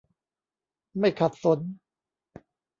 [0.99, 1.59] ไม่ขัดสน